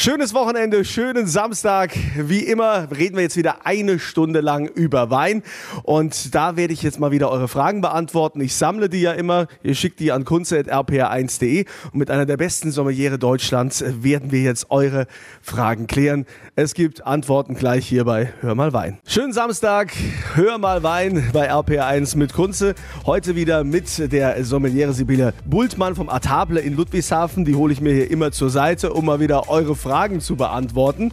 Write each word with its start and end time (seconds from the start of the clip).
Schönes 0.00 0.32
Wochenende, 0.32 0.84
schönen 0.84 1.26
Samstag. 1.26 1.90
Wie 2.16 2.44
immer 2.44 2.86
reden 2.96 3.16
wir 3.16 3.24
jetzt 3.24 3.36
wieder 3.36 3.66
eine 3.66 3.98
Stunde 3.98 4.40
lang 4.40 4.68
über 4.68 5.10
Wein. 5.10 5.42
Und 5.82 6.36
da 6.36 6.54
werde 6.56 6.72
ich 6.72 6.84
jetzt 6.84 7.00
mal 7.00 7.10
wieder 7.10 7.32
eure 7.32 7.48
Fragen 7.48 7.80
beantworten. 7.80 8.40
Ich 8.40 8.54
sammle 8.54 8.88
die 8.88 9.00
ja 9.00 9.10
immer. 9.10 9.48
Ihr 9.64 9.74
schickt 9.74 9.98
die 9.98 10.12
an 10.12 10.24
kunze.rpr1.de. 10.24 11.64
Und 11.86 11.98
mit 11.98 12.12
einer 12.12 12.26
der 12.26 12.36
besten 12.36 12.70
Sommeliere 12.70 13.18
Deutschlands 13.18 13.82
werden 13.88 14.30
wir 14.30 14.40
jetzt 14.40 14.70
eure 14.70 15.08
Fragen 15.42 15.88
klären. 15.88 16.26
Es 16.54 16.74
gibt 16.74 17.04
Antworten 17.04 17.56
gleich 17.56 17.84
hier 17.84 18.04
bei 18.04 18.32
Hör 18.40 18.54
mal 18.54 18.72
Wein. 18.72 18.98
Schönen 19.04 19.32
Samstag, 19.32 19.92
Hör 20.34 20.58
mal 20.58 20.84
Wein 20.84 21.30
bei 21.32 21.50
RPR1 21.52 22.16
mit 22.16 22.34
Kunze. 22.34 22.76
Heute 23.04 23.34
wieder 23.34 23.64
mit 23.64 24.12
der 24.12 24.44
Sommeliere 24.44 24.92
Sibylle 24.92 25.34
Bultmann 25.44 25.96
vom 25.96 26.08
Atable 26.08 26.60
in 26.60 26.76
Ludwigshafen. 26.76 27.44
Die 27.44 27.56
hole 27.56 27.72
ich 27.72 27.80
mir 27.80 27.94
hier 27.94 28.08
immer 28.12 28.30
zur 28.30 28.50
Seite, 28.50 28.92
um 28.92 29.04
mal 29.04 29.18
wieder 29.18 29.48
eure 29.48 29.74
Fragen 29.74 29.87
Fragen 29.88 30.20
zu 30.20 30.36
beantworten. 30.36 31.12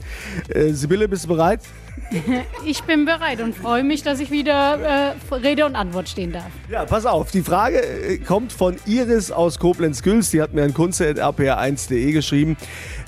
Äh, 0.50 0.74
Sibylle, 0.74 1.08
bist 1.08 1.24
du 1.24 1.30
bereit? 1.30 1.62
Ich 2.66 2.84
bin 2.84 3.06
bereit 3.06 3.42
und 3.42 3.56
freue 3.56 3.84
mich, 3.84 4.04
dass 4.04 4.20
ich 4.20 4.32
wieder 4.32 5.14
äh, 5.32 5.34
Rede 5.34 5.66
und 5.66 5.76
Antwort 5.76 6.10
stehen 6.10 6.34
darf. 6.34 6.50
Ja, 6.70 6.84
pass 6.84 7.06
auf. 7.06 7.32
Die 7.32 7.42
Frage 7.42 7.78
äh, 7.82 8.18
kommt 8.18 8.52
von 8.52 8.76
Iris 8.86 9.32
aus 9.32 9.60
Koblenz-Güls. 9.60 10.32
Die 10.32 10.42
hat 10.42 10.54
mir 10.54 10.64
an 10.64 10.74
kunze.rpr1.de 10.74 12.12
geschrieben. 12.12 12.58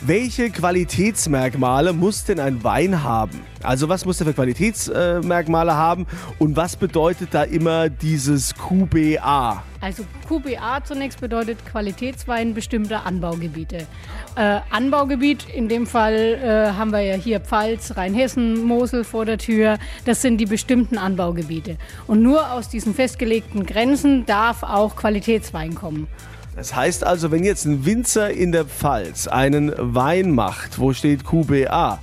Welche 0.02 0.52
Qualitätsmerkmale 0.52 1.91
muss 1.91 2.23
denn 2.23 2.40
ein 2.40 2.63
Wein 2.63 3.04
haben? 3.04 3.41
Also 3.63 3.90
was 3.90 4.05
muss 4.05 4.20
der 4.20 4.27
für 4.27 4.34
Qualitätsmerkmale 4.34 5.76
haben 5.76 6.05
und 6.40 6.55
was 6.55 6.76
bedeutet 6.76 7.29
da 7.34 7.43
immer 7.43 7.90
dieses 7.90 8.54
QBA? 8.55 9.63
Also 9.81 10.04
QBA 10.27 10.84
zunächst 10.84 11.22
bedeutet 11.22 11.66
Qualitätswein 11.66 12.54
bestimmter 12.54 13.05
Anbaugebiete. 13.05 13.88
Äh, 14.35 14.59
Anbaugebiet, 14.70 15.48
in 15.54 15.70
dem 15.70 15.85
Fall 15.85 16.16
äh, 16.16 16.73
haben 16.73 16.91
wir 16.91 17.02
ja 17.02 17.16
hier 17.16 17.40
Pfalz, 17.40 17.95
Rheinhessen, 17.95 18.63
Mosel 18.63 19.04
vor 19.04 19.26
der 19.26 19.38
Tür. 19.38 19.77
Das 20.05 20.21
sind 20.21 20.38
die 20.38 20.46
bestimmten 20.46 20.98
Anbaugebiete. 20.98 21.77
Und 22.07 22.21
nur 22.21 22.51
aus 22.51 22.70
diesen 22.70 22.93
festgelegten 22.93 23.66
Grenzen 23.66 24.26
darf 24.26 24.63
auch 24.63 24.96
Qualitätswein 24.96 25.76
kommen. 25.76 26.07
Das 26.55 26.76
heißt 26.76 27.04
also, 27.04 27.29
wenn 27.29 27.44
jetzt 27.44 27.66
ein 27.66 27.85
Winzer 27.85 28.32
in 28.32 28.51
der 28.51 28.66
Pfalz 28.66 29.27
einen 29.27 29.71
Wein 29.77 30.32
macht, 30.32 30.79
wo 30.79 30.91
steht 30.91 31.23
QBA, 31.23 31.99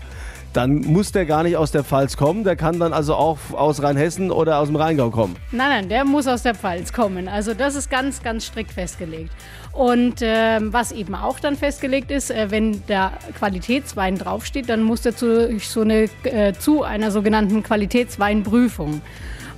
dann 0.55 0.77
muss 0.83 1.13
der 1.13 1.27
gar 1.27 1.43
nicht 1.43 1.57
aus 1.57 1.73
der 1.73 1.85
Pfalz 1.85 2.17
kommen. 2.17 2.45
Der 2.45 2.57
kann 2.57 2.79
dann 2.79 2.93
also 2.93 3.15
auch 3.15 3.39
aus 3.53 3.83
Rheinhessen 3.83 4.31
oder 4.31 4.59
aus 4.59 4.69
dem 4.69 4.77
Rheingau 4.77 5.11
kommen. 5.11 5.37
Nein, 5.51 5.69
nein, 5.69 5.89
der 5.89 6.05
muss 6.05 6.27
aus 6.27 6.43
der 6.43 6.55
Pfalz 6.55 6.93
kommen. 6.93 7.29
Also 7.29 7.55
das 7.55 7.75
ist 7.75 7.91
ganz, 7.91 8.23
ganz 8.23 8.47
strikt 8.47 8.73
festgelegt. 8.73 9.33
Und 9.73 10.23
äh, 10.23 10.61
was 10.61 10.93
eben 10.93 11.17
auch 11.17 11.41
dann 11.41 11.57
festgelegt 11.57 12.13
ist, 12.13 12.31
äh, 12.31 12.51
wenn 12.51 12.87
der 12.87 13.13
Qualitätswein 13.37 14.17
draufsteht, 14.17 14.69
dann 14.69 14.83
muss 14.83 15.03
der 15.03 15.17
zu, 15.17 15.59
so 15.59 15.81
eine, 15.81 16.09
äh, 16.23 16.53
zu 16.53 16.85
einer 16.85 17.11
sogenannten 17.11 17.63
Qualitätsweinprüfung. 17.65 19.03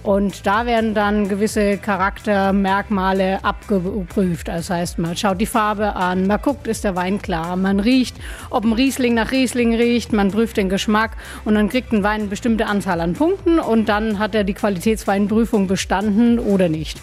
Und 0.07 0.47
da 0.47 0.67
werden 0.67 0.95
dann 0.95 1.29
gewisse 1.29 1.79
Charaktermerkmale 1.79 3.45
abgeprüft. 3.45 4.47
Das 4.47 4.71
heißt, 4.71 5.01
man 5.01 5.17
schaut 5.17 5.41
die 5.41 5.47
Farbe 5.47 5.97
an, 5.97 6.29
man 6.29 6.41
guckt, 6.41 6.69
ist 6.69 6.85
der 6.85 6.95
Wein 6.95 7.21
klar, 7.21 7.57
man 7.57 7.81
riecht, 7.81 8.15
ob 8.51 8.65
ein 8.65 8.73
Riesling 8.73 9.15
nach 9.15 9.33
Riesling 9.33 9.75
riecht, 9.75 10.13
man 10.13 10.31
prüft 10.31 10.59
den 10.59 10.69
Geschmack 10.69 11.17
und 11.45 11.57
dann 11.57 11.69
kriegt 11.69 11.93
ein 11.93 12.05
Wein 12.05 12.21
eine 12.21 12.29
bestimmte 12.29 12.67
Anzahl 12.67 13.01
an 13.01 13.15
Punkten 13.15 13.59
und 13.59 13.89
dann 13.89 14.21
hat 14.21 14.37
er 14.37 14.45
die 14.45 14.55
Qualitätsweinprüfung 14.55 15.67
bestanden 15.67 16.39
oder 16.39 16.69
nicht. 16.69 17.01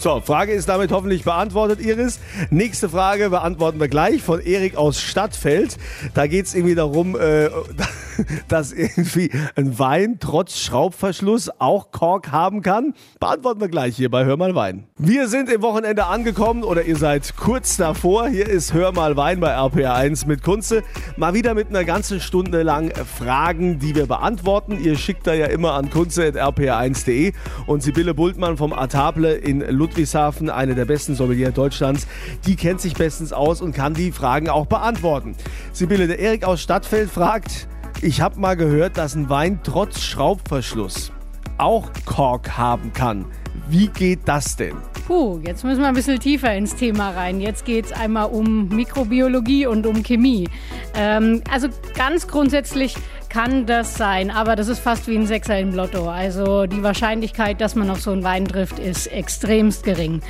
So, 0.00 0.18
Frage 0.22 0.52
ist 0.52 0.66
damit 0.66 0.92
hoffentlich 0.92 1.24
beantwortet, 1.24 1.78
Iris. 1.78 2.20
Nächste 2.48 2.88
Frage 2.88 3.28
beantworten 3.28 3.78
wir 3.78 3.88
gleich 3.88 4.22
von 4.22 4.40
Erik 4.40 4.74
aus 4.74 4.98
Stadtfeld. 4.98 5.76
Da 6.14 6.26
geht 6.26 6.46
es 6.46 6.54
irgendwie 6.54 6.74
darum, 6.74 7.20
äh, 7.20 7.50
dass 8.48 8.72
irgendwie 8.72 9.30
ein 9.56 9.78
Wein 9.78 10.16
trotz 10.18 10.58
Schraubverschluss 10.58 11.50
auch 11.58 11.90
Kork 11.90 12.32
haben 12.32 12.62
kann. 12.62 12.94
Beantworten 13.18 13.60
wir 13.60 13.68
gleich 13.68 13.94
hier 13.94 14.10
bei 14.10 14.24
Hör 14.24 14.38
mal 14.38 14.54
Wein. 14.54 14.84
Wir 14.96 15.28
sind 15.28 15.50
im 15.50 15.60
Wochenende 15.60 16.06
angekommen 16.06 16.64
oder 16.64 16.82
ihr 16.84 16.96
seid 16.96 17.36
kurz 17.36 17.76
davor. 17.76 18.26
Hier 18.26 18.48
ist 18.48 18.72
Hör 18.72 18.92
mal 18.92 19.18
Wein 19.18 19.38
bei 19.38 19.54
RPR1 19.54 20.26
mit 20.26 20.42
Kunze. 20.42 20.82
Mal 21.18 21.34
wieder 21.34 21.52
mit 21.52 21.68
einer 21.68 21.84
ganzen 21.84 22.20
Stunde 22.20 22.62
lang 22.62 22.90
Fragen, 23.18 23.78
die 23.80 23.94
wir 23.94 24.06
beantworten. 24.06 24.82
Ihr 24.82 24.96
schickt 24.96 25.26
da 25.26 25.34
ja 25.34 25.44
immer 25.44 25.74
an 25.74 25.90
kunze.rpr1.de 25.90 27.34
und 27.66 27.82
Sibylle 27.82 28.14
Bultmann 28.14 28.56
vom 28.56 28.72
Atable 28.72 29.34
in 29.34 29.60
Ludwigsburg 29.60 29.89
Ludwigshafen, 29.90 30.50
eine 30.50 30.76
der 30.76 30.84
besten 30.84 31.16
Sommelier 31.16 31.50
Deutschlands. 31.50 32.06
Die 32.46 32.54
kennt 32.54 32.80
sich 32.80 32.94
bestens 32.94 33.32
aus 33.32 33.60
und 33.60 33.74
kann 33.74 33.92
die 33.92 34.12
Fragen 34.12 34.48
auch 34.48 34.66
beantworten. 34.66 35.34
Sibylle, 35.72 36.06
der 36.06 36.20
Erik 36.20 36.44
aus 36.44 36.62
Stadtfeld 36.62 37.10
fragt, 37.10 37.66
ich 38.00 38.20
habe 38.20 38.38
mal 38.38 38.56
gehört, 38.56 38.96
dass 38.96 39.16
ein 39.16 39.28
Wein 39.28 39.60
trotz 39.64 40.00
Schraubverschluss 40.00 41.12
auch 41.58 41.90
Kork 42.06 42.56
haben 42.56 42.92
kann. 42.92 43.26
Wie 43.68 43.88
geht 43.88 44.20
das 44.26 44.56
denn? 44.56 44.76
Puh, 45.06 45.40
jetzt 45.44 45.64
müssen 45.64 45.80
wir 45.80 45.88
ein 45.88 45.94
bisschen 45.94 46.20
tiefer 46.20 46.54
ins 46.54 46.76
Thema 46.76 47.10
rein. 47.10 47.40
Jetzt 47.40 47.64
geht 47.64 47.86
es 47.86 47.92
einmal 47.92 48.30
um 48.30 48.68
Mikrobiologie 48.68 49.66
und 49.66 49.86
um 49.86 50.02
Chemie. 50.04 50.48
Ähm, 50.94 51.42
also 51.50 51.68
ganz 51.96 52.28
grundsätzlich 52.28 52.94
kann 53.30 53.64
das 53.64 53.94
sein, 53.94 54.30
aber 54.30 54.56
das 54.56 54.68
ist 54.68 54.80
fast 54.80 55.06
wie 55.06 55.16
ein 55.16 55.26
Sechser 55.26 55.58
im 55.58 55.72
Lotto. 55.72 56.10
Also 56.10 56.66
die 56.66 56.82
Wahrscheinlichkeit, 56.82 57.60
dass 57.60 57.74
man 57.76 57.88
auf 57.88 58.00
so 58.00 58.10
einen 58.10 58.24
Wein 58.24 58.46
trifft, 58.46 58.78
ist 58.78 59.06
extremst 59.06 59.84
gering. 59.84 60.20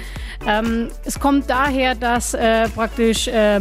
Ähm, 0.47 0.89
es 1.05 1.19
kommt 1.19 1.51
daher, 1.51 1.95
dass 1.95 2.35
äh, 2.35 2.69
praktisch 2.69 3.27
äh, 3.27 3.61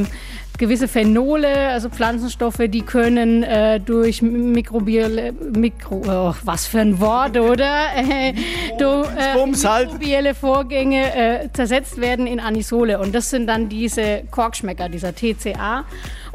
gewisse 0.59 0.87
Phenole, 0.87 1.69
also 1.69 1.89
Pflanzenstoffe, 1.89 2.61
die 2.67 2.81
können 2.81 3.43
äh, 3.43 3.79
durch 3.79 4.21
mikrobielle, 4.21 5.31
Mikro, 5.31 6.03
oh, 6.05 6.35
was 6.43 6.67
für 6.67 6.81
ein 6.81 6.99
Wort, 6.99 7.37
oder? 7.37 7.87
Äh, 7.95 8.33
du, 8.77 9.03
äh, 9.03 9.63
halt. 9.63 9.87
mikrobielle 9.87 10.35
Vorgänge 10.35 11.15
äh, 11.15 11.49
zersetzt 11.53 11.99
werden 11.99 12.27
in 12.27 12.39
Anisole. 12.39 12.99
Und 12.99 13.15
das 13.15 13.29
sind 13.29 13.47
dann 13.47 13.69
diese 13.69 14.23
Korkschmecker, 14.29 14.89
dieser 14.89 15.15
TCA. 15.15 15.85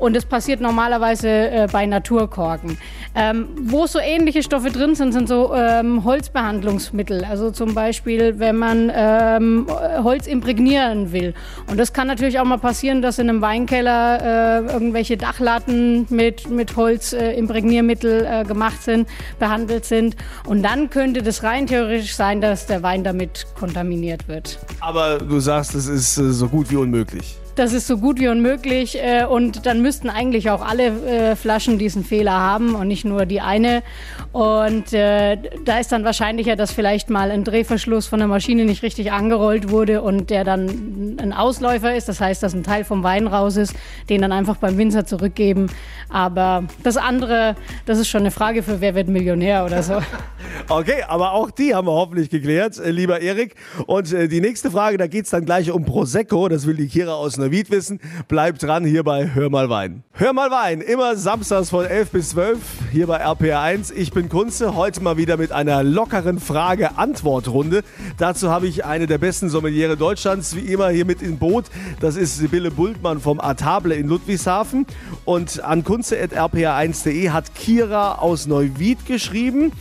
Und 0.04 0.14
das 0.14 0.26
passiert 0.26 0.60
normalerweise 0.60 1.28
äh, 1.28 1.66
bei 1.72 1.86
Naturkorken. 1.86 2.76
Ähm, 3.14 3.48
wo 3.58 3.86
so 3.86 3.98
ähnliche 3.98 4.42
Stoffe 4.42 4.70
drin 4.70 4.94
sind, 4.94 5.12
sind 5.12 5.28
so 5.28 5.54
ähm, 5.54 6.04
Holzbehandlungsmittel. 6.04 7.24
Also 7.24 7.50
zum 7.50 7.72
Beispiel, 7.72 8.38
wenn 8.38 8.56
man 8.56 8.92
ähm, 8.94 9.66
Holz 10.02 10.26
imprägnieren 10.26 11.12
will. 11.12 11.32
Und 11.70 11.80
das 11.80 11.94
kann 11.94 12.06
natürlich 12.06 12.38
auch 12.38 12.44
mal 12.44 12.58
passieren, 12.58 13.00
dass 13.00 13.18
in 13.18 13.30
einem 13.30 13.40
Weinkeller 13.40 14.66
äh, 14.68 14.72
irgendwelche 14.74 15.16
Dachlatten 15.16 16.04
mit, 16.10 16.50
mit 16.50 16.76
Holzimprägniermittel 16.76 18.26
äh, 18.30 18.44
gemacht 18.44 18.82
sind, 18.82 19.08
behandelt 19.38 19.86
sind. 19.86 20.16
Und 20.46 20.62
dann 20.62 20.90
könnte 20.90 21.22
das 21.22 21.42
rein 21.44 21.66
theoretisch 21.66 22.14
sein, 22.14 22.42
dass 22.42 22.66
der 22.66 22.82
Wein 22.82 23.04
damit 23.04 23.46
kontaminiert 23.58 24.28
wird. 24.28 24.58
Aber 24.80 25.16
du 25.16 25.40
sagst, 25.40 25.74
es 25.74 25.86
ist 25.86 26.18
äh, 26.18 26.30
so 26.30 26.46
gut 26.46 26.70
wie 26.70 26.76
unmöglich. 26.76 27.38
Das 27.56 27.72
ist 27.72 27.86
so 27.86 27.98
gut 27.98 28.18
wie 28.18 28.26
unmöglich 28.26 28.98
äh, 29.00 29.24
und 29.24 29.64
dann 29.64 29.80
müssten 29.80 30.10
eigentlich 30.10 30.50
auch 30.50 30.60
alle 30.60 30.86
äh, 30.86 31.36
Flaschen 31.36 31.78
diesen 31.78 32.04
Fehler 32.04 32.32
haben 32.32 32.74
und 32.74 32.88
nicht 32.88 33.04
nur 33.04 33.26
die 33.26 33.40
eine. 33.40 33.84
Und 34.32 34.92
äh, 34.92 35.38
da 35.64 35.78
ist 35.78 35.92
dann 35.92 36.04
wahrscheinlicher, 36.04 36.56
dass 36.56 36.72
vielleicht 36.72 37.10
mal 37.10 37.30
ein 37.30 37.44
Drehverschluss 37.44 38.08
von 38.08 38.18
der 38.18 38.26
Maschine 38.26 38.64
nicht 38.64 38.82
richtig 38.82 39.12
angerollt 39.12 39.70
wurde 39.70 40.02
und 40.02 40.30
der 40.30 40.42
dann 40.42 41.16
ein 41.20 41.32
Ausläufer 41.32 41.94
ist. 41.94 42.08
Das 42.08 42.20
heißt, 42.20 42.42
dass 42.42 42.54
ein 42.54 42.64
Teil 42.64 42.82
vom 42.82 43.04
Wein 43.04 43.28
raus 43.28 43.56
ist, 43.56 43.76
den 44.08 44.20
dann 44.22 44.32
einfach 44.32 44.56
beim 44.56 44.76
Winzer 44.76 45.06
zurückgeben. 45.06 45.68
Aber 46.08 46.64
das 46.82 46.96
andere, 46.96 47.54
das 47.86 48.00
ist 48.00 48.08
schon 48.08 48.22
eine 48.22 48.32
Frage 48.32 48.64
für 48.64 48.80
wer 48.80 48.96
wird 48.96 49.06
Millionär 49.06 49.64
oder 49.64 49.84
so. 49.84 49.94
okay, 50.68 51.04
aber 51.06 51.32
auch 51.32 51.52
die 51.52 51.72
haben 51.72 51.86
wir 51.86 51.92
hoffentlich 51.92 52.30
geklärt, 52.30 52.80
lieber 52.84 53.20
Erik. 53.20 53.54
Und 53.86 54.10
die 54.10 54.40
nächste 54.40 54.72
Frage, 54.72 54.98
da 54.98 55.06
geht 55.06 55.26
es 55.26 55.30
dann 55.30 55.44
gleich 55.44 55.70
um 55.70 55.84
Prosecco. 55.84 56.48
Das 56.48 56.66
will 56.66 56.74
die 56.74 56.88
Kira 56.88 57.14
aus 57.14 57.43
Neuwied 57.44 57.70
wissen. 57.70 58.00
Bleibt 58.26 58.62
dran 58.62 58.86
hier 58.86 59.04
bei 59.04 59.34
Hör 59.34 59.50
mal 59.50 59.68
Wein. 59.68 60.02
Hör 60.12 60.32
mal 60.32 60.50
Wein, 60.50 60.80
immer 60.80 61.14
samstags 61.14 61.68
von 61.68 61.84
11 61.84 62.10
bis 62.10 62.30
12 62.30 62.58
hier 62.90 63.06
bei 63.06 63.22
RPR1. 63.22 63.92
Ich 63.92 64.12
bin 64.12 64.30
Kunze, 64.30 64.74
heute 64.74 65.02
mal 65.02 65.18
wieder 65.18 65.36
mit 65.36 65.52
einer 65.52 65.82
lockeren 65.82 66.40
Frage-Antwort-Runde. 66.40 67.82
Dazu 68.16 68.48
habe 68.48 68.66
ich 68.66 68.86
eine 68.86 69.06
der 69.06 69.18
besten 69.18 69.50
Sommeliere 69.50 69.98
Deutschlands, 69.98 70.56
wie 70.56 70.60
immer 70.60 70.88
hier 70.88 71.04
mit 71.04 71.20
im 71.20 71.36
Boot. 71.36 71.66
Das 72.00 72.16
ist 72.16 72.38
Sibylle 72.38 72.70
Bultmann 72.70 73.20
vom 73.20 73.40
Atable 73.40 73.94
in 73.94 74.08
Ludwigshafen. 74.08 74.86
Und 75.26 75.62
an 75.62 75.84
kunze.rpr1.de 75.84 77.28
hat 77.28 77.54
Kira 77.54 78.14
aus 78.14 78.46
Neuwied 78.46 79.04
geschrieben. 79.04 79.72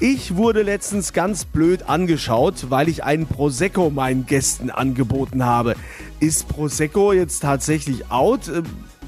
Ich 0.00 0.36
wurde 0.36 0.62
letztens 0.62 1.12
ganz 1.12 1.44
blöd 1.44 1.88
angeschaut, 1.88 2.66
weil 2.68 2.88
ich 2.88 3.02
einen 3.02 3.26
Prosecco 3.26 3.90
meinen 3.90 4.26
Gästen 4.26 4.70
angeboten 4.70 5.44
habe. 5.44 5.74
Ist 6.20 6.48
Prosecco 6.48 7.12
jetzt 7.12 7.40
tatsächlich 7.40 8.10
out? 8.10 8.50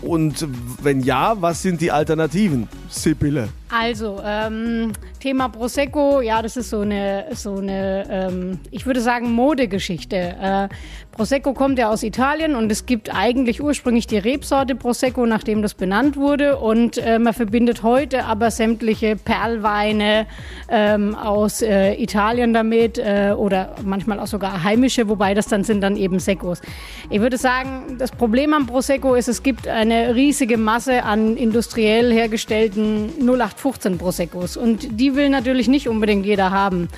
Und 0.01 0.47
wenn 0.83 1.01
ja, 1.01 1.41
was 1.43 1.63
sind 1.63 1.81
die 1.81 1.91
Alternativen? 1.91 2.69
Sibylle. 2.89 3.49
Also, 3.73 4.21
ähm, 4.25 4.93
Thema 5.21 5.49
Prosecco, 5.49 6.21
ja, 6.21 6.43
das 6.43 6.57
ist 6.57 6.71
so 6.71 6.81
eine, 6.81 7.27
so 7.35 7.57
eine 7.57 8.05
ähm, 8.11 8.59
ich 8.71 8.85
würde 8.87 9.01
sagen, 9.01 9.33
Modegeschichte. 9.33 10.17
Äh, 10.17 10.69
Prosecco 11.13 11.53
kommt 11.53 11.79
ja 11.79 11.91
aus 11.91 12.03
Italien 12.03 12.57
und 12.57 12.73
es 12.73 12.87
gibt 12.87 13.15
eigentlich 13.15 13.63
ursprünglich 13.63 14.07
die 14.07 14.19
Rebsorte 14.19 14.75
Prosecco, 14.75 15.27
nachdem 15.27 15.61
das 15.61 15.75
benannt 15.75 16.17
wurde. 16.17 16.57
Und 16.59 16.99
äh, 16.99 17.19
man 17.19 17.35
verbindet 17.35 17.83
heute 17.83 18.25
aber 18.25 18.51
sämtliche 18.51 19.17
Perlweine 19.17 20.27
ähm, 20.69 21.15
aus 21.15 21.63
äh, 21.63 21.93
Italien 21.95 22.55
damit 22.55 22.99
äh, 22.99 23.35
oder 23.37 23.77
manchmal 23.85 24.19
auch 24.19 24.27
sogar 24.27 24.65
heimische, 24.65 25.09
wobei 25.09 25.35
das 25.35 25.47
dann 25.47 25.63
sind 25.63 25.83
dann 25.83 25.97
eben 25.97 26.19
Seccos. 26.19 26.63
Ich 27.11 27.21
würde 27.21 27.37
sagen, 27.37 27.99
das 27.99 28.11
Problem 28.11 28.55
am 28.55 28.67
Prosecco 28.67 29.15
ist, 29.15 29.29
es 29.29 29.43
gibt 29.43 29.69
eine 29.69 30.15
riesige 30.15 30.57
Masse 30.57 31.03
an 31.05 31.37
industriell 31.37 32.13
hergestellten 32.13 33.13
0815 33.61 33.99
Proseccos 33.99 34.57
und 34.57 35.01
die 35.01 35.15
will 35.15 35.29
natürlich 35.29 35.69
nicht 35.69 35.89
unbedingt 35.89 36.25
jeder 36.25 36.51
haben. 36.51 36.89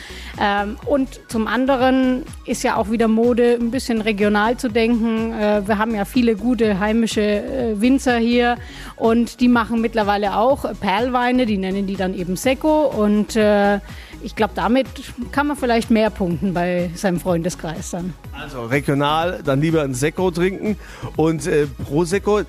Ähm, 0.41 0.76
und 0.87 1.20
zum 1.29 1.47
anderen 1.47 2.23
ist 2.47 2.62
ja 2.62 2.76
auch 2.76 2.91
wieder 2.91 3.09
Mode, 3.09 3.59
ein 3.61 3.70
bisschen 3.70 4.00
regional 4.00 4.56
zu 4.56 4.69
denken. 4.69 5.32
Äh, 5.32 5.67
wir 5.67 5.79
haben 5.79 5.94
ja 5.94 6.05
viele 6.05 6.37
gute 6.37 6.79
heimische 6.79 7.20
äh, 7.20 7.81
Winzer 7.81 8.19
hier 8.19 8.56
und 8.97 9.41
die 9.41 9.49
machen 9.49 9.81
mittlerweile 9.81 10.37
auch 10.37 10.64
Perlweine, 10.81 11.47
die 11.47 11.59
nennen 11.59 11.87
die 11.87 11.97
dann 11.97 12.14
eben 12.14 12.37
Secco 12.37 12.87
und 12.87 13.37
äh, 13.37 13.81
ich 14.22 14.36
glaube, 14.36 14.52
damit 14.54 14.86
kann 15.32 15.46
man 15.46 15.56
vielleicht 15.56 15.90
mehr 15.90 16.10
punkten 16.10 16.54
bei 16.54 16.90
seinem 16.94 17.20
Freundeskreis 17.20 17.90
dann. 17.90 18.14
Also 18.32 18.64
regional, 18.64 19.40
dann 19.44 19.60
lieber 19.60 19.82
ein 19.82 19.94
Secco 19.94 20.30
trinken 20.30 20.76
und 21.16 21.46
äh, 21.46 21.66
Prosecco. 21.66 22.40
Äh, 22.40 22.44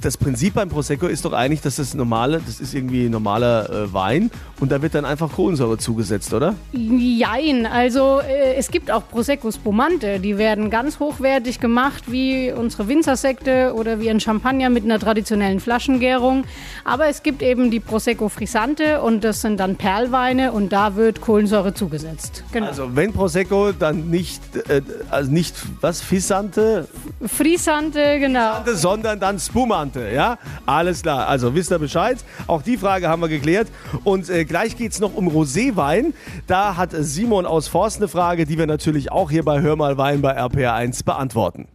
das 0.00 0.16
Prinzip 0.16 0.54
beim 0.54 0.68
Prosecco 0.68 1.06
ist 1.06 1.24
doch 1.24 1.32
eigentlich, 1.32 1.60
dass 1.60 1.76
das 1.76 1.94
normale, 1.94 2.40
das 2.44 2.60
ist 2.60 2.74
irgendwie 2.74 3.08
normaler 3.08 3.70
äh, 3.70 3.92
Wein 3.92 4.30
und 4.60 4.72
da 4.72 4.80
wird 4.80 4.94
dann 4.94 5.04
einfach 5.04 5.32
Kohlensäure 5.32 5.78
zugesetzt, 5.78 6.32
oder? 6.32 6.54
Jein, 6.72 7.66
also 7.66 8.20
äh, 8.20 8.54
es 8.54 8.70
gibt 8.70 8.90
auch 8.90 9.08
Prosecco 9.08 9.50
Spumante, 9.50 10.20
die 10.20 10.38
werden 10.38 10.70
ganz 10.70 10.98
hochwertig 10.98 11.60
gemacht, 11.60 12.04
wie 12.10 12.52
unsere 12.52 12.88
Winzersekte 12.88 13.74
oder 13.74 14.00
wie 14.00 14.10
ein 14.10 14.20
Champagner 14.20 14.70
mit 14.70 14.84
einer 14.84 14.98
traditionellen 14.98 15.60
Flaschengärung. 15.60 16.44
Aber 16.84 17.06
es 17.08 17.22
gibt 17.22 17.42
eben 17.42 17.70
die 17.70 17.80
Prosecco 17.80 18.28
Frisante 18.28 19.02
und 19.02 19.24
das 19.24 19.40
sind 19.40 19.58
dann 19.60 19.76
Perlweine 19.76 20.52
und 20.52 20.72
da 20.72 20.96
wird 20.96 21.01
wird 21.02 21.20
Kohlensäure 21.20 21.74
zugesetzt. 21.74 22.44
Genau. 22.52 22.66
Also 22.66 22.96
wenn 22.96 23.12
Prosecco, 23.12 23.72
dann 23.72 24.08
nicht, 24.08 24.40
äh, 24.68 24.82
also 25.10 25.30
nicht 25.30 25.54
was, 25.80 26.00
Fissante? 26.00 26.88
Frisante, 27.26 28.18
genau. 28.18 28.54
Frisante, 28.54 28.76
sondern 28.76 29.20
dann 29.20 29.38
Spumante, 29.38 30.10
ja? 30.10 30.38
Alles 30.66 31.02
klar, 31.02 31.28
also 31.28 31.54
wisst 31.54 31.70
ihr 31.70 31.78
Bescheid. 31.78 32.18
Auch 32.46 32.62
die 32.62 32.76
Frage 32.76 33.08
haben 33.08 33.20
wir 33.22 33.28
geklärt. 33.28 33.68
Und 34.04 34.30
äh, 34.30 34.44
gleich 34.44 34.76
geht 34.76 34.92
es 34.92 35.00
noch 35.00 35.14
um 35.14 35.28
Roséwein. 35.28 36.14
Da 36.46 36.76
hat 36.76 36.90
Simon 36.92 37.46
aus 37.46 37.68
Forst 37.68 37.98
eine 37.98 38.08
Frage, 38.08 38.46
die 38.46 38.58
wir 38.58 38.66
natürlich 38.66 39.12
auch 39.12 39.30
hier 39.30 39.44
bei 39.44 39.60
Hör 39.60 39.76
mal 39.76 39.98
Wein 39.98 40.22
bei 40.22 40.38
RPR1 40.38 41.04
beantworten. 41.04 41.68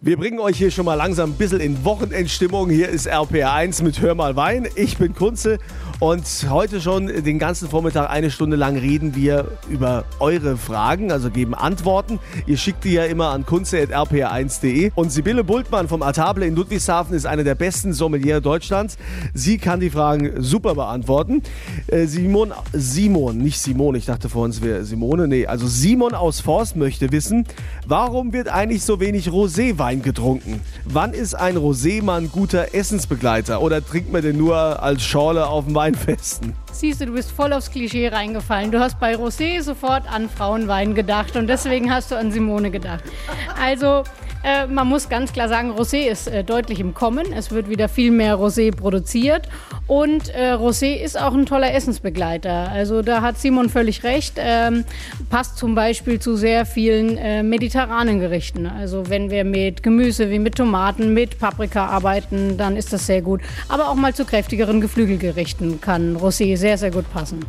Wir 0.00 0.16
bringen 0.16 0.38
euch 0.38 0.56
hier 0.56 0.70
schon 0.70 0.84
mal 0.84 0.94
langsam 0.94 1.30
ein 1.30 1.32
bisschen 1.32 1.58
in 1.58 1.84
Wochenendstimmung. 1.84 2.70
Hier 2.70 2.88
ist 2.88 3.10
RPR1 3.10 3.82
mit 3.82 4.00
Hör 4.00 4.14
mal 4.14 4.36
Wein. 4.36 4.68
Ich 4.76 4.96
bin 4.96 5.12
Kunze 5.12 5.58
und 6.00 6.24
heute 6.48 6.80
schon 6.80 7.08
den 7.08 7.38
ganzen 7.38 7.68
Vormittag 7.68 8.08
eine 8.08 8.30
Stunde 8.30 8.56
lang 8.56 8.76
reden 8.76 9.16
wir 9.16 9.48
über 9.68 10.04
eure 10.20 10.56
Fragen, 10.56 11.10
also 11.10 11.30
geben 11.30 11.54
Antworten. 11.54 12.20
Ihr 12.46 12.56
schickt 12.56 12.84
die 12.84 12.92
ja 12.92 13.04
immer 13.04 13.30
an 13.30 13.44
kunze.rpr1.de. 13.44 14.92
Und 14.94 15.10
Sibylle 15.10 15.42
Bultmann 15.42 15.88
vom 15.88 16.02
Atable 16.02 16.46
in 16.46 16.54
Ludwigshafen 16.54 17.16
ist 17.16 17.26
eine 17.26 17.42
der 17.42 17.56
besten 17.56 17.92
Sommeliere 17.92 18.40
Deutschlands. 18.40 18.96
Sie 19.34 19.58
kann 19.58 19.80
die 19.80 19.90
Fragen 19.90 20.40
super 20.42 20.76
beantworten. 20.76 21.42
Äh, 21.88 22.06
Simon, 22.06 22.52
Simon, 22.72 23.38
nicht 23.38 23.58
Simon, 23.60 23.96
ich 23.96 24.06
dachte 24.06 24.28
vorhin 24.28 24.52
es 24.52 24.62
wäre 24.62 24.84
Simone. 24.84 25.26
Nee, 25.26 25.46
also 25.46 25.66
Simon 25.66 26.14
aus 26.14 26.40
Forst 26.40 26.76
möchte 26.76 27.10
wissen, 27.10 27.44
warum 27.86 28.32
wird 28.32 28.48
eigentlich 28.48 28.84
so 28.84 29.00
wenig 29.00 29.28
Roséwein 29.28 29.78
Wein 29.78 30.02
getrunken. 30.02 30.60
Wann 30.84 31.12
ist 31.12 31.34
ein 31.34 31.56
Rosémann 31.56 32.30
guter 32.30 32.74
Essensbegleiter 32.74 33.62
oder 33.62 33.84
trinkt 33.84 34.12
man 34.12 34.22
den 34.22 34.36
nur 34.36 34.82
als 34.82 35.02
Schorle 35.02 35.46
auf 35.46 35.64
dem 35.64 35.74
Weinfesten? 35.88 36.54
Siehst 36.70 37.00
du, 37.00 37.06
du 37.06 37.12
bist 37.12 37.30
voll 37.30 37.52
aufs 37.52 37.70
Klischee 37.70 38.08
reingefallen. 38.08 38.70
Du 38.70 38.78
hast 38.78 39.00
bei 39.00 39.14
Rosé 39.14 39.62
sofort 39.62 40.06
an 40.12 40.28
Frauenwein 40.28 40.94
gedacht 40.94 41.34
und 41.36 41.46
deswegen 41.46 41.90
hast 41.90 42.10
du 42.10 42.16
an 42.16 42.30
Simone 42.30 42.70
gedacht. 42.70 43.04
Also 43.58 44.04
äh, 44.44 44.66
man 44.66 44.86
muss 44.86 45.08
ganz 45.08 45.32
klar 45.32 45.48
sagen, 45.48 45.72
Rosé 45.72 46.08
ist 46.08 46.28
äh, 46.28 46.44
deutlich 46.44 46.80
im 46.80 46.94
Kommen. 46.94 47.32
Es 47.32 47.50
wird 47.50 47.68
wieder 47.68 47.88
viel 47.88 48.10
mehr 48.10 48.36
Rosé 48.36 48.74
produziert. 48.74 49.48
Und 49.86 50.28
äh, 50.34 50.52
Rosé 50.52 50.94
ist 50.94 51.20
auch 51.20 51.34
ein 51.34 51.46
toller 51.46 51.72
Essensbegleiter. 51.74 52.70
Also 52.70 53.02
da 53.02 53.22
hat 53.22 53.38
Simon 53.38 53.68
völlig 53.68 54.04
recht. 54.04 54.34
Ähm, 54.36 54.84
passt 55.30 55.58
zum 55.58 55.74
Beispiel 55.74 56.20
zu 56.20 56.36
sehr 56.36 56.66
vielen 56.66 57.16
äh, 57.16 57.42
mediterranen 57.42 58.20
Gerichten. 58.20 58.66
Also 58.66 59.08
wenn 59.08 59.30
wir 59.30 59.44
mit 59.44 59.82
Gemüse 59.82 60.30
wie 60.30 60.38
mit 60.38 60.54
Tomaten, 60.56 61.14
mit 61.14 61.38
Paprika 61.38 61.86
arbeiten, 61.86 62.56
dann 62.56 62.76
ist 62.76 62.92
das 62.92 63.06
sehr 63.06 63.22
gut. 63.22 63.40
Aber 63.68 63.88
auch 63.88 63.94
mal 63.94 64.14
zu 64.14 64.24
kräftigeren 64.24 64.80
Geflügelgerichten 64.80 65.80
kann 65.80 66.16
Rosé 66.16 66.56
sehr, 66.56 66.78
sehr 66.78 66.90
gut 66.90 67.10
passen. 67.12 67.44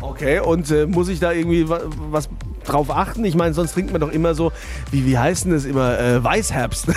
Okay, 0.00 0.40
und 0.40 0.70
äh, 0.70 0.86
muss 0.86 1.08
ich 1.08 1.20
da 1.20 1.30
irgendwie 1.30 1.68
was 1.68 2.28
drauf 2.64 2.90
achten? 2.90 3.24
Ich 3.24 3.34
meine, 3.34 3.54
sonst 3.54 3.72
trinkt 3.72 3.92
man 3.92 4.00
doch 4.00 4.12
immer 4.12 4.34
so, 4.34 4.52
wie, 4.90 5.06
wie 5.06 5.18
heißt 5.18 5.44
denn 5.44 5.52
das 5.52 5.64
immer, 5.64 5.98
äh, 5.98 6.22
Weißherbst. 6.22 6.88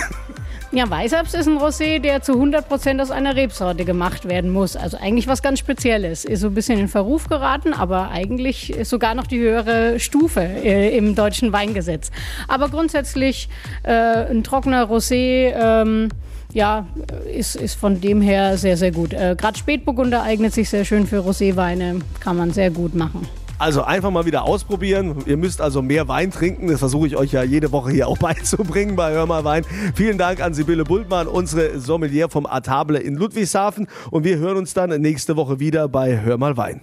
Ja, 0.72 0.90
Weißherbst 0.90 1.34
ist 1.34 1.46
ein 1.46 1.58
Rosé, 1.58 2.00
der 2.00 2.22
zu 2.22 2.32
100% 2.32 3.00
aus 3.00 3.10
einer 3.10 3.36
Rebsorte 3.36 3.84
gemacht 3.84 4.28
werden 4.28 4.50
muss. 4.50 4.74
Also 4.76 4.98
eigentlich 4.98 5.28
was 5.28 5.40
ganz 5.40 5.60
Spezielles. 5.60 6.24
Ist 6.24 6.40
so 6.40 6.48
ein 6.48 6.54
bisschen 6.54 6.78
in 6.78 6.88
Verruf 6.88 7.28
geraten, 7.28 7.72
aber 7.72 8.10
eigentlich 8.10 8.70
ist 8.70 8.90
sogar 8.90 9.14
noch 9.14 9.26
die 9.26 9.38
höhere 9.38 10.00
Stufe 10.00 10.40
äh, 10.40 10.96
im 10.96 11.14
deutschen 11.14 11.52
Weingesetz. 11.52 12.10
Aber 12.48 12.68
grundsätzlich 12.68 13.48
äh, 13.84 13.92
ein 13.92 14.42
trockener 14.42 14.90
Rosé, 14.90 15.54
ähm, 15.54 16.08
ja, 16.52 16.86
ist, 17.32 17.54
ist 17.56 17.74
von 17.74 18.00
dem 18.00 18.20
her 18.20 18.58
sehr, 18.58 18.76
sehr 18.76 18.90
gut. 18.90 19.12
Äh, 19.12 19.36
Gerade 19.38 19.58
Spätburgunder 19.58 20.24
eignet 20.24 20.52
sich 20.52 20.68
sehr 20.68 20.84
schön 20.84 21.06
für 21.06 21.20
Roséweine, 21.20 22.00
kann 22.20 22.36
man 22.36 22.52
sehr 22.52 22.70
gut 22.70 22.94
machen. 22.94 23.28
Also 23.58 23.82
einfach 23.82 24.10
mal 24.10 24.26
wieder 24.26 24.44
ausprobieren. 24.44 25.16
Ihr 25.26 25.36
müsst 25.36 25.60
also 25.60 25.80
mehr 25.80 26.08
Wein 26.08 26.30
trinken. 26.30 26.68
Das 26.68 26.78
versuche 26.78 27.06
ich 27.06 27.16
euch 27.16 27.32
ja 27.32 27.42
jede 27.42 27.72
Woche 27.72 27.90
hier 27.90 28.08
auch 28.08 28.18
beizubringen 28.26 28.96
bei 28.96 29.12
Hör 29.12 29.26
mal 29.26 29.44
Wein. 29.44 29.64
Vielen 29.94 30.18
Dank 30.18 30.40
an 30.42 30.52
Sibylle 30.52 30.84
Bultmann, 30.84 31.26
unsere 31.26 31.78
Sommelier 31.78 32.28
vom 32.28 32.46
Atable 32.46 32.98
in 32.98 33.14
Ludwigshafen. 33.14 33.88
Und 34.10 34.24
wir 34.24 34.36
hören 34.38 34.58
uns 34.58 34.74
dann 34.74 34.90
nächste 35.00 35.36
Woche 35.36 35.58
wieder 35.58 35.88
bei 35.88 36.20
Hör 36.20 36.36
mal 36.36 36.56
Wein. 36.56 36.82